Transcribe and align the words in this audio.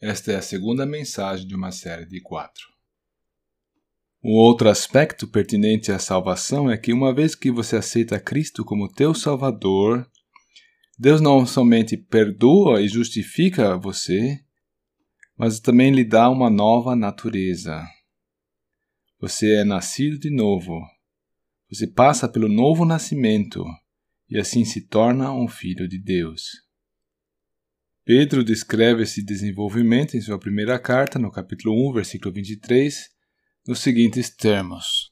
Esta 0.00 0.32
é 0.32 0.36
a 0.36 0.42
segunda 0.42 0.84
mensagem 0.84 1.46
de 1.46 1.54
uma 1.54 1.70
série 1.70 2.06
de 2.06 2.20
quatro. 2.20 2.74
Um 4.22 4.32
outro 4.32 4.68
aspecto 4.68 5.28
pertinente 5.28 5.92
à 5.92 5.98
salvação 5.98 6.70
é 6.70 6.78
que, 6.78 6.92
uma 6.92 7.14
vez 7.14 7.34
que 7.34 7.50
você 7.50 7.76
aceita 7.76 8.18
Cristo 8.18 8.64
como 8.64 8.92
teu 8.92 9.14
Salvador, 9.14 10.10
Deus 10.98 11.20
não 11.20 11.44
somente 11.44 11.96
perdoa 11.96 12.80
e 12.80 12.88
justifica 12.88 13.76
você, 13.76 14.40
mas 15.36 15.60
também 15.60 15.92
lhe 15.92 16.04
dá 16.04 16.30
uma 16.30 16.48
nova 16.48 16.96
natureza. 16.96 17.84
Você 19.20 19.56
é 19.56 19.64
nascido 19.64 20.18
de 20.18 20.30
novo. 20.30 20.80
Você 21.70 21.86
passa 21.86 22.28
pelo 22.28 22.48
novo 22.48 22.84
nascimento 22.84 23.64
e 24.30 24.38
assim 24.38 24.64
se 24.64 24.86
torna 24.86 25.32
um 25.32 25.48
filho 25.48 25.88
de 25.88 25.98
Deus. 25.98 26.63
Pedro 28.06 28.44
descreve 28.44 29.04
esse 29.04 29.24
desenvolvimento 29.24 30.14
em 30.14 30.20
sua 30.20 30.38
primeira 30.38 30.78
carta, 30.78 31.18
no 31.18 31.30
capítulo 31.30 31.88
1, 31.88 31.94
versículo 31.94 32.34
23, 32.34 33.08
nos 33.66 33.78
seguintes 33.78 34.28
termos: 34.28 35.10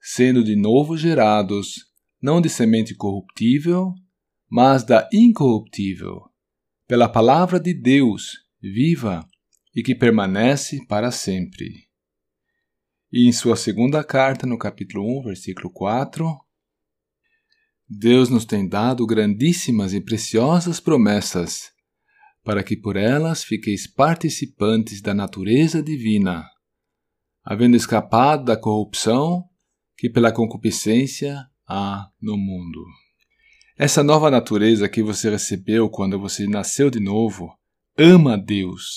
Sendo 0.00 0.44
de 0.44 0.54
novo 0.54 0.96
gerados, 0.96 1.84
não 2.22 2.40
de 2.40 2.48
semente 2.48 2.94
corruptível, 2.94 3.92
mas 4.48 4.84
da 4.84 5.08
incorruptível, 5.12 6.20
pela 6.86 7.08
palavra 7.08 7.58
de 7.58 7.74
Deus, 7.74 8.38
viva 8.62 9.26
e 9.74 9.82
que 9.82 9.92
permanece 9.92 10.78
para 10.86 11.10
sempre. 11.10 11.88
E 13.10 13.26
em 13.26 13.32
sua 13.32 13.56
segunda 13.56 14.04
carta, 14.04 14.46
no 14.46 14.56
capítulo 14.56 15.18
1, 15.18 15.24
versículo 15.24 15.72
4, 15.72 16.38
Deus 17.88 18.28
nos 18.28 18.44
tem 18.44 18.68
dado 18.68 19.04
grandíssimas 19.04 19.92
e 19.92 20.00
preciosas 20.00 20.78
promessas, 20.78 21.72
para 22.44 22.62
que 22.62 22.76
por 22.76 22.96
elas 22.96 23.44
fiqueis 23.44 23.86
participantes 23.86 25.00
da 25.00 25.14
natureza 25.14 25.82
divina, 25.82 26.44
havendo 27.44 27.76
escapado 27.76 28.44
da 28.44 28.56
corrupção 28.56 29.44
que 29.96 30.10
pela 30.10 30.32
concupiscência 30.32 31.46
há 31.68 32.08
no 32.20 32.36
mundo. 32.36 32.84
Essa 33.78 34.02
nova 34.02 34.30
natureza 34.30 34.88
que 34.88 35.02
você 35.02 35.30
recebeu 35.30 35.88
quando 35.88 36.18
você 36.18 36.46
nasceu 36.46 36.90
de 36.90 37.00
novo 37.00 37.56
ama 37.96 38.36
Deus 38.36 38.96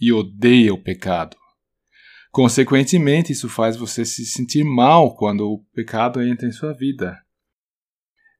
e 0.00 0.12
odeia 0.12 0.74
o 0.74 0.82
pecado. 0.82 1.36
Consequentemente, 2.30 3.32
isso 3.32 3.48
faz 3.48 3.76
você 3.76 4.04
se 4.04 4.26
sentir 4.26 4.64
mal 4.64 5.14
quando 5.16 5.50
o 5.50 5.64
pecado 5.72 6.22
entra 6.22 6.46
em 6.46 6.52
sua 6.52 6.74
vida. 6.74 7.18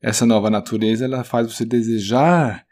Essa 0.03 0.27
nova 0.27 0.51
natureza 0.51 1.05
ela 1.05 1.25
faz 1.25 1.51
você 1.51 1.65
desejar 1.65 2.66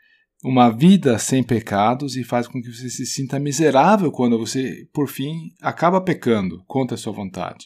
uma 0.44 0.68
vida 0.68 1.18
sem 1.18 1.42
pecados 1.42 2.16
e 2.16 2.22
faz 2.22 2.46
com 2.46 2.60
que 2.60 2.70
você 2.70 2.90
se 2.90 3.06
sinta 3.06 3.40
miserável 3.40 4.12
quando 4.12 4.38
você, 4.38 4.86
por 4.92 5.08
fim, 5.08 5.54
acaba 5.62 6.02
pecando 6.02 6.62
contra 6.66 6.96
a 6.96 6.98
sua 6.98 7.14
vontade. 7.14 7.64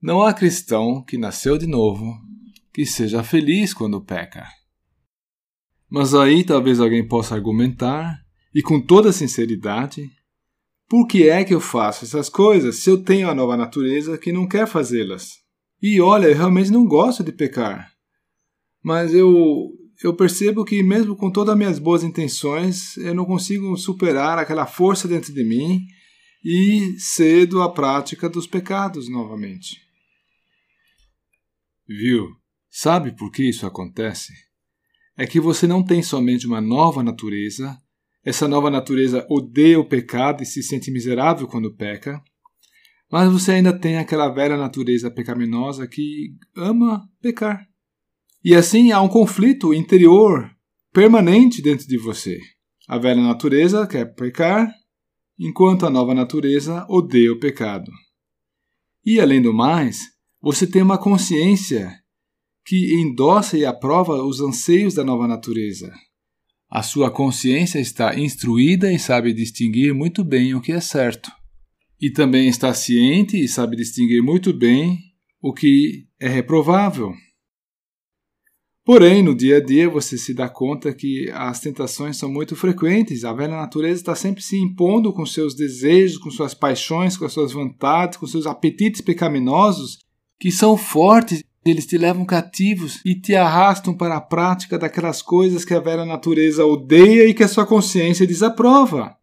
Não 0.00 0.22
há 0.22 0.32
cristão 0.32 1.04
que 1.04 1.18
nasceu 1.18 1.58
de 1.58 1.66
novo 1.66 2.16
que 2.72 2.86
seja 2.86 3.22
feliz 3.22 3.74
quando 3.74 4.02
peca. 4.02 4.46
Mas 5.90 6.14
aí 6.14 6.42
talvez 6.42 6.80
alguém 6.80 7.06
possa 7.06 7.34
argumentar, 7.34 8.18
e 8.54 8.62
com 8.62 8.80
toda 8.80 9.12
sinceridade, 9.12 10.08
por 10.88 11.06
que 11.06 11.28
é 11.28 11.44
que 11.44 11.54
eu 11.54 11.60
faço 11.60 12.06
essas 12.06 12.30
coisas 12.30 12.76
se 12.76 12.88
eu 12.88 13.02
tenho 13.02 13.28
a 13.28 13.34
nova 13.34 13.58
natureza 13.58 14.16
que 14.16 14.32
não 14.32 14.48
quer 14.48 14.66
fazê-las? 14.66 15.32
E 15.82 16.00
olha, 16.00 16.28
eu 16.28 16.36
realmente 16.36 16.70
não 16.70 16.86
gosto 16.86 17.22
de 17.22 17.32
pecar. 17.32 17.92
Mas 18.82 19.12
eu 19.12 19.70
eu 20.02 20.14
percebo 20.14 20.64
que 20.64 20.82
mesmo 20.82 21.16
com 21.16 21.30
todas 21.30 21.52
as 21.52 21.58
minhas 21.58 21.78
boas 21.78 22.04
intenções, 22.04 22.96
eu 22.98 23.14
não 23.14 23.24
consigo 23.24 23.76
superar 23.76 24.38
aquela 24.38 24.66
força 24.66 25.08
dentro 25.08 25.32
de 25.32 25.44
mim 25.44 25.80
e 26.44 26.94
cedo 26.98 27.62
à 27.62 27.72
prática 27.72 28.28
dos 28.28 28.46
pecados 28.46 29.08
novamente. 29.08 29.76
Viu? 31.86 32.28
Sabe 32.70 33.16
por 33.16 33.32
que 33.32 33.48
isso 33.48 33.66
acontece? 33.66 34.32
É 35.16 35.26
que 35.26 35.40
você 35.40 35.66
não 35.66 35.82
tem 35.82 36.02
somente 36.02 36.46
uma 36.46 36.60
nova 36.60 37.02
natureza, 37.02 37.76
essa 38.24 38.46
nova 38.46 38.70
natureza 38.70 39.26
odeia 39.28 39.80
o 39.80 39.88
pecado 39.88 40.42
e 40.42 40.46
se 40.46 40.62
sente 40.62 40.90
miserável 40.90 41.48
quando 41.48 41.74
peca, 41.74 42.22
mas 43.10 43.32
você 43.32 43.52
ainda 43.52 43.76
tem 43.76 43.96
aquela 43.96 44.28
velha 44.28 44.56
natureza 44.56 45.10
pecaminosa 45.10 45.88
que 45.88 46.36
ama 46.54 47.08
pecar. 47.20 47.67
E 48.44 48.54
assim 48.54 48.92
há 48.92 49.00
um 49.00 49.08
conflito 49.08 49.74
interior 49.74 50.50
permanente 50.92 51.60
dentro 51.60 51.86
de 51.86 51.98
você. 51.98 52.38
A 52.88 52.98
velha 52.98 53.22
natureza 53.22 53.86
quer 53.86 54.14
pecar, 54.14 54.72
enquanto 55.38 55.84
a 55.84 55.90
nova 55.90 56.14
natureza 56.14 56.86
odeia 56.88 57.32
o 57.32 57.38
pecado. 57.38 57.90
E 59.04 59.20
além 59.20 59.42
do 59.42 59.52
mais, 59.52 59.98
você 60.40 60.66
tem 60.66 60.82
uma 60.82 60.98
consciência 60.98 61.92
que 62.64 62.94
endossa 62.94 63.56
e 63.56 63.64
aprova 63.64 64.22
os 64.22 64.40
anseios 64.40 64.94
da 64.94 65.04
nova 65.04 65.26
natureza. 65.26 65.92
A 66.70 66.82
sua 66.82 67.10
consciência 67.10 67.78
está 67.78 68.18
instruída 68.18 68.92
e 68.92 68.98
sabe 68.98 69.32
distinguir 69.32 69.94
muito 69.94 70.22
bem 70.22 70.54
o 70.54 70.60
que 70.60 70.72
é 70.72 70.80
certo. 70.80 71.30
E 72.00 72.10
também 72.10 72.46
está 72.46 72.74
ciente 72.74 73.42
e 73.42 73.48
sabe 73.48 73.74
distinguir 73.74 74.22
muito 74.22 74.52
bem 74.52 74.98
o 75.40 75.52
que 75.52 76.06
é 76.20 76.28
reprovável. 76.28 77.14
Porém, 78.88 79.22
no 79.22 79.34
dia 79.34 79.58
a 79.58 79.60
dia 79.62 79.86
você 79.86 80.16
se 80.16 80.32
dá 80.32 80.48
conta 80.48 80.94
que 80.94 81.30
as 81.34 81.60
tentações 81.60 82.16
são 82.16 82.32
muito 82.32 82.56
frequentes. 82.56 83.22
A 83.22 83.34
velha 83.34 83.54
natureza 83.54 84.00
está 84.00 84.14
sempre 84.14 84.42
se 84.42 84.56
impondo 84.56 85.12
com 85.12 85.26
seus 85.26 85.54
desejos, 85.54 86.16
com 86.16 86.30
suas 86.30 86.54
paixões, 86.54 87.14
com 87.14 87.26
as 87.26 87.32
suas 87.34 87.52
vontades, 87.52 88.16
com 88.16 88.26
seus 88.26 88.46
apetites 88.46 89.02
pecaminosos, 89.02 89.98
que 90.40 90.50
são 90.50 90.74
fortes. 90.74 91.44
Eles 91.66 91.84
te 91.84 91.98
levam 91.98 92.24
cativos 92.24 93.02
e 93.04 93.14
te 93.14 93.34
arrastam 93.34 93.94
para 93.94 94.16
a 94.16 94.22
prática 94.22 94.78
daquelas 94.78 95.20
coisas 95.20 95.66
que 95.66 95.74
a 95.74 95.80
velha 95.80 96.06
natureza 96.06 96.64
odeia 96.64 97.28
e 97.28 97.34
que 97.34 97.42
a 97.44 97.48
sua 97.48 97.66
consciência 97.66 98.26
desaprova. 98.26 99.14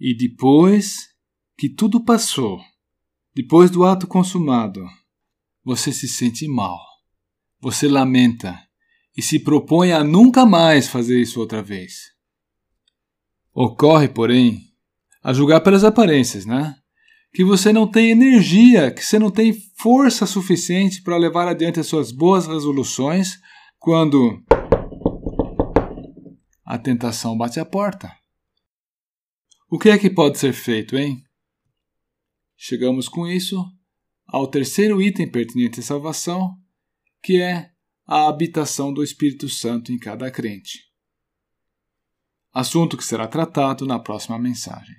E 0.00 0.16
depois 0.16 1.10
que 1.58 1.68
tudo 1.68 2.02
passou, 2.02 2.58
depois 3.34 3.70
do 3.70 3.84
ato 3.84 4.06
consumado, 4.06 4.82
você 5.62 5.92
se 5.92 6.08
sente 6.08 6.48
mal. 6.48 6.78
Você 7.60 7.86
lamenta 7.86 8.66
e 9.18 9.22
se 9.22 9.40
propõe 9.40 9.90
a 9.90 10.04
nunca 10.04 10.46
mais 10.46 10.86
fazer 10.86 11.20
isso 11.20 11.40
outra 11.40 11.60
vez. 11.60 12.12
Ocorre, 13.52 14.06
porém, 14.06 14.72
a 15.20 15.32
julgar 15.32 15.60
pelas 15.60 15.82
aparências, 15.82 16.46
né? 16.46 16.76
Que 17.32 17.44
você 17.44 17.72
não 17.72 17.90
tem 17.90 18.12
energia, 18.12 18.92
que 18.92 19.04
você 19.04 19.18
não 19.18 19.28
tem 19.28 19.52
força 19.76 20.24
suficiente 20.24 21.02
para 21.02 21.16
levar 21.16 21.48
adiante 21.48 21.80
as 21.80 21.88
suas 21.88 22.12
boas 22.12 22.46
resoluções 22.46 23.40
quando 23.80 24.40
a 26.64 26.78
tentação 26.78 27.36
bate 27.36 27.58
à 27.58 27.64
porta. 27.64 28.16
O 29.68 29.80
que 29.80 29.90
é 29.90 29.98
que 29.98 30.08
pode 30.08 30.38
ser 30.38 30.52
feito, 30.52 30.96
hein? 30.96 31.24
Chegamos 32.56 33.08
com 33.08 33.26
isso 33.26 33.64
ao 34.28 34.46
terceiro 34.46 35.02
item 35.02 35.28
pertinente 35.28 35.80
à 35.80 35.82
salvação, 35.82 36.56
que 37.20 37.42
é 37.42 37.72
a 38.10 38.26
habitação 38.26 38.90
do 38.90 39.04
Espírito 39.04 39.50
Santo 39.50 39.92
em 39.92 39.98
cada 39.98 40.30
crente. 40.30 40.90
Assunto 42.50 42.96
que 42.96 43.04
será 43.04 43.28
tratado 43.28 43.84
na 43.84 43.98
próxima 43.98 44.38
mensagem. 44.38 44.96